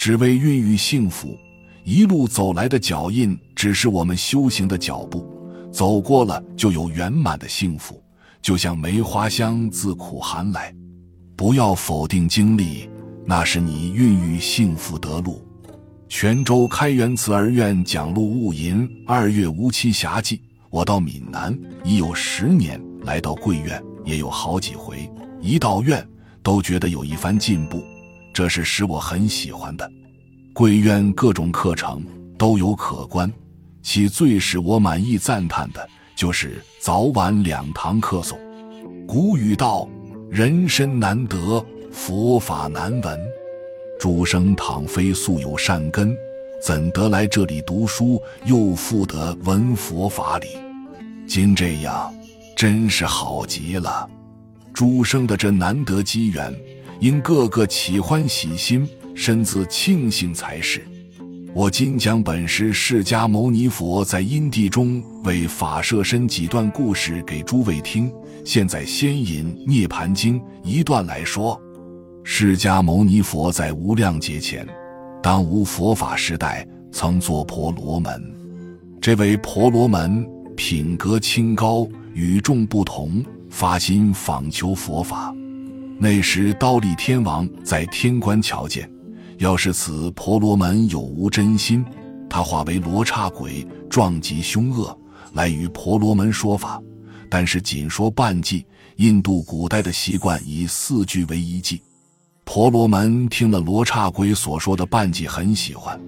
[0.00, 1.38] 只为孕育幸福。
[1.84, 5.28] 一路走来的脚印，只是我们修行的脚步，
[5.70, 8.02] 走过了就有圆满的幸福。
[8.40, 10.74] 就像梅花香自苦寒来，
[11.36, 12.88] 不要否定经历，
[13.26, 15.46] 那是你孕育幸福的路。
[16.08, 20.40] 泉州开元慈儿院讲录雾吟二月无期暇记。
[20.70, 21.54] 我到闽南
[21.84, 25.12] 已有十年，来到贵院也有好几回，
[25.42, 26.02] 一到院
[26.42, 27.82] 都觉得有一番进步，
[28.40, 29.92] 这是使我很喜欢的。
[30.54, 32.02] 贵院各种课程
[32.38, 33.30] 都有可观，
[33.82, 38.38] 其最使我满意赞叹的就是早晚两堂课诵。
[39.06, 39.86] 古语道
[40.32, 41.62] ：“人身难得，
[41.92, 43.20] 佛法难闻。”
[44.00, 46.16] 诸生倘非素有善根，
[46.62, 50.46] 怎得来这里读书，又复得闻佛法理？
[51.28, 52.10] 今这样，
[52.56, 54.08] 真是好极了。
[54.72, 56.54] 诸生的这难得机缘，
[57.00, 58.88] 应个个起欢喜心。
[59.12, 60.80] 身自庆幸才是。
[61.52, 68.10] 我今讲本师释迦牟尼佛在因地中为法摄身几段故事给诸位听。
[68.46, 71.60] 现在先引《涅盘经》一段来说：
[72.24, 74.66] 释迦牟尼佛在无量劫前，
[75.22, 78.22] 当无佛法时代，曾做婆罗门。
[79.02, 85.34] 这位婆罗门品格清高，与众不同，发心访求佛法。
[86.02, 88.90] 那时刀立天王在天关瞧见。
[89.36, 91.84] 要是此婆罗门有无真心，
[92.26, 94.98] 他化为罗刹鬼，撞击凶恶，
[95.34, 96.80] 来与婆罗门说法。
[97.28, 98.64] 但是仅说半偈。
[98.96, 101.80] 印度古代的习惯以四句为一偈。
[102.44, 106.00] 婆罗门听了罗刹鬼所说的半偈，很喜欢，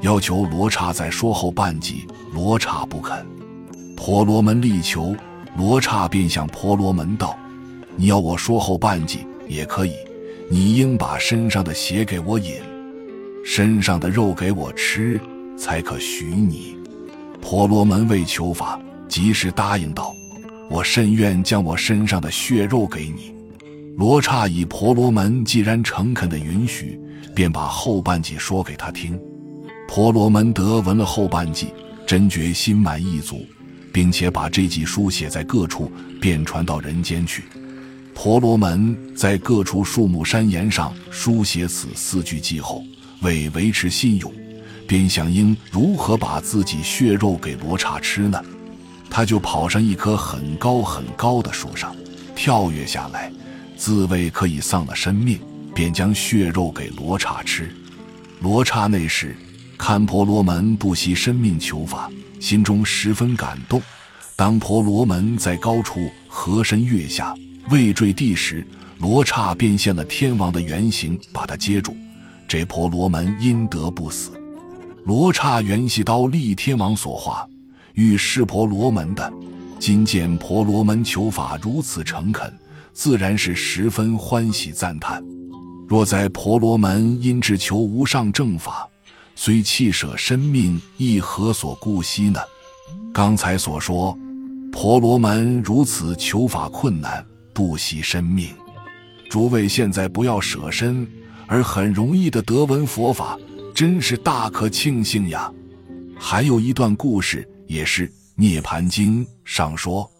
[0.00, 2.06] 要求罗刹再说后半偈。
[2.32, 3.26] 罗刹不肯。
[3.94, 5.14] 婆罗门力求，
[5.56, 7.34] 罗刹便向婆罗门道
[7.96, 9.92] ：“你要我说后半偈也可以，
[10.50, 12.54] 你应把身上的血给我饮。”
[13.44, 15.20] 身上的肉给我吃，
[15.56, 16.76] 才可许你。
[17.42, 20.14] 婆罗门为求法，及时答应道
[20.70, 23.34] ：“我甚愿将我身上的血肉给你。”
[23.98, 26.98] 罗刹以婆罗门既然诚恳的允许，
[27.34, 29.20] 便把后半句说给他听。
[29.86, 31.66] 婆罗门得闻了后半句，
[32.06, 33.44] 真觉心满意足，
[33.92, 37.44] 并且把这句书写在各处，便传到人间去。
[38.14, 42.82] 婆罗门在各处树木山岩上书写此四句偈后。
[43.20, 44.30] 为维持信用，
[44.86, 48.38] 便想应如何把自己血肉给罗刹吃呢？
[49.08, 51.96] 他就跑上一棵很高很高的树上，
[52.36, 53.32] 跳跃下来，
[53.78, 55.40] 自谓可以丧了生命，
[55.74, 57.74] 便将血肉给罗刹吃。
[58.40, 59.34] 罗刹那时
[59.78, 62.10] 看婆罗门不惜生命求法，
[62.40, 63.80] 心中十分感动。
[64.36, 67.34] 当婆罗门在高处和身跃下，
[67.70, 68.66] 未坠地时，
[68.98, 71.96] 罗刹便现了天王的原形，把他接住。
[72.46, 74.32] 这婆罗门因得不死，
[75.04, 77.48] 罗刹原系刀立天王所化，
[77.94, 79.32] 欲噬婆罗门的。
[79.78, 82.52] 今见婆罗门求法如此诚恳，
[82.92, 85.22] 自然是十分欢喜赞叹。
[85.88, 88.88] 若在婆罗门因志求无上正法，
[89.34, 92.40] 虽弃舍生命，亦何所顾惜呢？
[93.12, 94.16] 刚才所说，
[94.70, 98.50] 婆罗门如此求法困难，不惜生命。
[99.30, 101.08] 诸位现在不要舍身。
[101.46, 103.38] 而很容易的得闻佛法，
[103.74, 105.52] 真是大可庆幸呀！
[106.18, 110.10] 还有一段故事，也是《涅盘经》上说：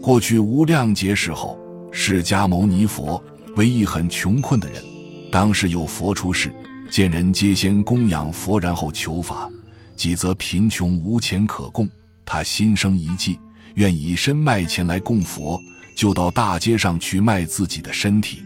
[0.00, 1.58] 过去无量劫时候，
[1.92, 3.22] 释迦牟尼佛
[3.54, 4.82] 为一很穷困的人，
[5.30, 6.50] 当时有佛出世，
[6.90, 9.50] 见人皆先供养佛，然后求法，
[9.94, 11.86] 几则贫穷无钱可供，
[12.24, 13.38] 他心生一计，
[13.74, 15.60] 愿以身卖钱来供佛，
[15.94, 18.42] 就到大街上去卖自己的身体。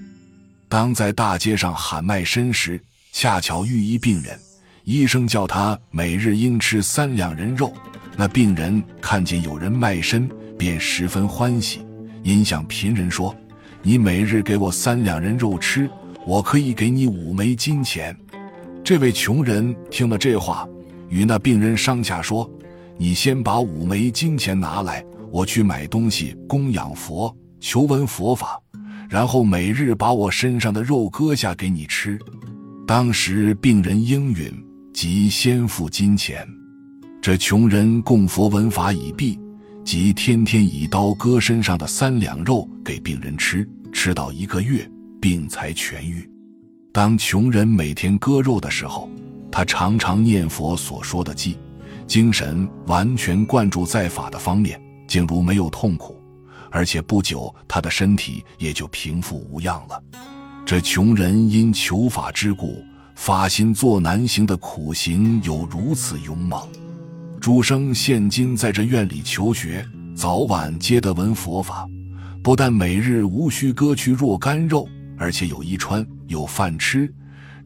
[0.69, 2.81] 当在大街上喊卖身时，
[3.13, 4.39] 恰巧遇一病人，
[4.85, 7.73] 医生叫他每日应吃三两人肉。
[8.17, 11.81] 那病人看见有人卖身，便十分欢喜，
[12.23, 13.35] 因向贫人说
[13.83, 15.89] ：“你每日给我三两人肉吃，
[16.27, 18.17] 我可以给你五枚金钱。”
[18.83, 20.67] 这位穷人听了这话，
[21.09, 22.51] 与那病人商洽说
[22.97, 25.05] ：“你先把五枚金钱拿来，
[25.37, 28.59] 我去买东西供养佛，求闻佛法。”
[29.07, 32.19] 然后每日把我身上的肉割下给你吃。
[32.87, 34.51] 当时病人应允，
[34.95, 36.49] 即先付金钱。
[37.21, 39.39] 这穷人供佛闻法已毕，
[39.85, 44.91] 即天天以刀割身上的三两肉给病人吃，吃到一个月，
[45.21, 46.27] 病才痊愈。
[46.93, 49.11] 当穷人每天割肉的时候，
[49.53, 51.55] 他常常念佛所说的偈，
[52.07, 54.81] 精神完全灌注在法的方面，
[55.17, 56.23] 竟如没有痛苦。
[56.71, 60.03] 而且不久，他的身体也就平复无恙了。
[60.67, 62.85] 这穷人因求法之故，
[63.15, 66.61] 发心做难行的苦行有如此勇猛。
[67.41, 71.89] 诸生现今在这院里求学，早晚皆得闻佛法，
[72.43, 74.87] 不但每日无需割去若干肉，
[75.17, 77.11] 而且有衣穿，有饭吃，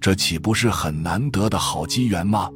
[0.00, 2.49] 这岂不是很难得的好机缘吗？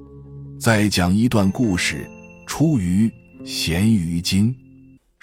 [0.61, 2.09] 再讲一段故事，
[2.47, 3.09] 出于
[3.45, 4.55] 《咸鱼经》。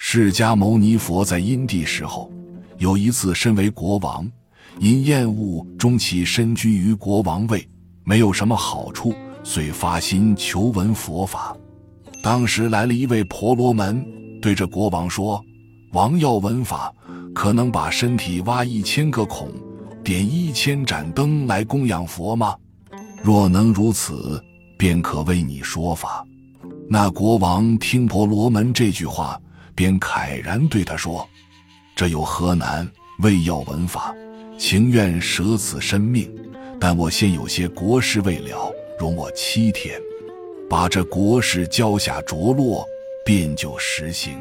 [0.04, 2.28] 释迦牟尼佛在因地时候，
[2.76, 4.28] 有一次身为国王，
[4.80, 7.66] 因厌恶终其身居于国王位，
[8.02, 9.14] 没有什么好处，
[9.44, 11.56] 遂发心求闻佛法。
[12.20, 14.04] 当时来了一位婆罗门，
[14.42, 15.42] 对着国王说
[15.94, 16.92] ：“王要闻法，
[17.32, 19.48] 可能把身体挖一千个孔，
[20.02, 22.56] 点一千盏灯来供养佛吗？
[23.22, 24.42] 若能如此，
[24.76, 26.26] 便可为你说法。”
[26.90, 29.40] 那国王听婆罗门这句话，
[29.74, 31.28] 便慨然对他说
[31.96, 32.90] ：“这有何难？
[33.18, 34.14] 为要闻法，
[34.58, 36.32] 情愿舍此身命，
[36.80, 40.00] 但我现有些国事未了，容我七天。”
[40.70, 42.82] 把这国事交下着落，
[43.26, 44.38] 便就实行。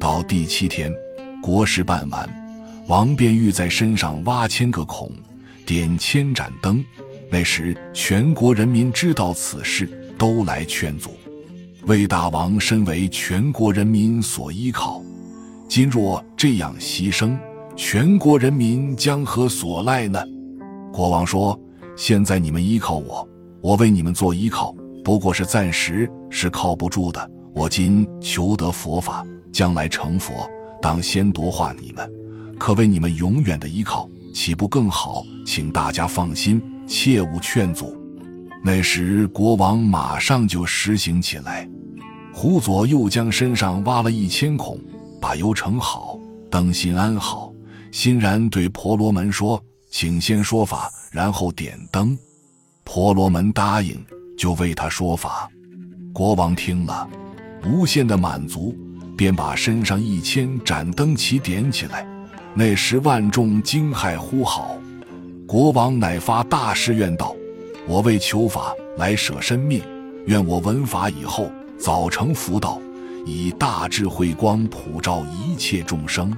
[0.00, 0.92] 到第七天，
[1.40, 2.28] 国事办完，
[2.88, 5.12] 王便欲在身上挖千个孔，
[5.64, 6.84] 点千盏灯。
[7.30, 9.86] 那时全国人民知道此事，
[10.18, 11.16] 都来劝阻。
[11.86, 15.02] 魏大王身为全国人民所依靠，
[15.68, 17.36] 今若这样牺牲，
[17.76, 20.18] 全国人民将何所赖呢？
[20.90, 21.58] 国王说
[21.94, 23.28] ：“现在你们依靠我，
[23.60, 27.30] 我为你们做依靠。”不过是暂时，是靠不住的。
[27.54, 29.22] 我今求得佛法，
[29.52, 30.48] 将来成佛，
[30.80, 32.10] 当先夺化你们，
[32.58, 35.22] 可为你们永远的依靠，岂不更好？
[35.44, 37.94] 请大家放心，切勿劝阻。
[38.66, 41.68] 那时国王马上就实行起来，
[42.32, 44.80] 胡左又将身上挖了一千孔，
[45.20, 46.18] 把油盛好，
[46.50, 47.52] 灯芯安好，
[47.92, 52.16] 欣然对婆罗门说：“请先说法，然后点灯。”
[52.84, 54.02] 婆罗门答应。
[54.36, 55.48] 就为他说法，
[56.12, 57.08] 国王听了，
[57.64, 58.76] 无限的满足，
[59.16, 62.04] 便把身上一千盏灯旗点起来。
[62.52, 64.76] 那时万众惊骇呼号，
[65.46, 67.36] 国王乃发大誓愿道
[67.86, 69.82] ：“我为求法来舍身命，
[70.26, 72.80] 愿我闻法以后早成福道，
[73.26, 76.36] 以大智慧光普照一切众生。”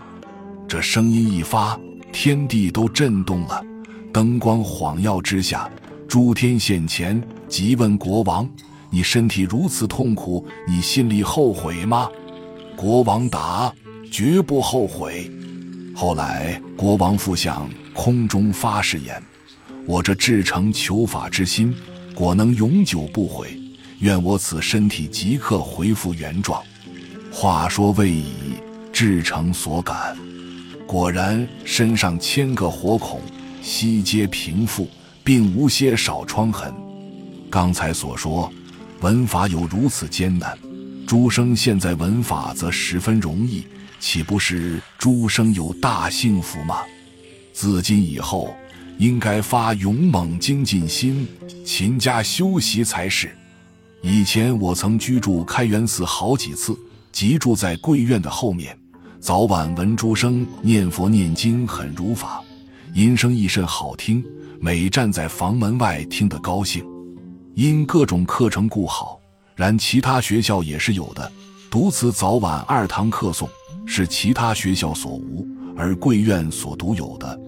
[0.67, 1.79] 这声音一发，
[2.13, 3.65] 天地都震动了，
[4.13, 5.71] 灯光晃耀之下。
[6.09, 8.49] 诸天现前，即问国王
[8.91, 12.09] ：“你身体如此痛苦，你心里后悔吗？”
[12.77, 13.73] 国王答
[14.11, 15.31] ：“绝不后悔。”
[15.95, 19.23] 后来，国王复向空中发誓言
[19.87, 21.75] ：“我这至诚求法之心，
[22.15, 23.59] 果能永久不悔，
[24.01, 26.63] 愿我此身体即刻恢复原状。”
[27.33, 28.27] 话说未已，
[28.93, 30.17] 至诚所感，
[30.87, 33.21] 果然身上千个火孔
[33.63, 34.89] 悉皆平复。
[35.27, 36.73] 并无些少疮痕。
[37.51, 38.49] 刚才所说，
[39.01, 40.57] 闻法有如此艰难，
[41.05, 43.67] 诸生现在闻法则十分容易，
[43.99, 46.77] 岂不是诸生有大幸福吗？
[47.53, 48.55] 自今以后，
[48.99, 51.27] 应该发勇猛精进心，
[51.65, 53.31] 勤加修习才是。
[54.03, 56.77] 以前我曾居住开元寺好几次，
[57.13, 58.79] 即住在贵院的后面，
[59.21, 62.43] 早晚闻诸生念佛念经很如法，
[62.95, 64.25] 音声亦甚好听。
[64.59, 66.83] 每站在房门外听得高兴，
[67.55, 69.21] 因各种课程故好，
[69.55, 71.31] 然其他学校也是有的。
[71.71, 73.47] 独此早晚二堂课诵，
[73.85, 77.39] 是其他学校所无，而贵院所独有的。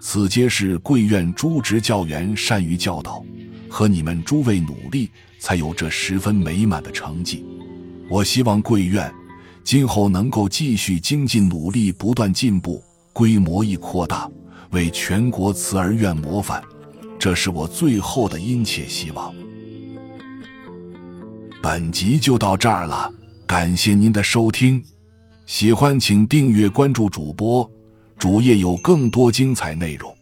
[0.00, 3.22] 此皆是贵院诸职教员善于教导，
[3.68, 7.44] 和你们诸位努力，才有这十分美满的成绩。
[8.08, 9.12] 我希望贵院
[9.64, 14.30] 今后能够继续精进努力，不断进步，规模亦扩大。
[14.70, 16.62] 为全国慈儿院模范，
[17.18, 19.34] 这是我最后的殷切希望。
[21.62, 23.10] 本集就到这儿了，
[23.46, 24.84] 感谢您的收听，
[25.46, 27.68] 喜欢请订阅关注主播，
[28.18, 30.17] 主页有更多精彩内容。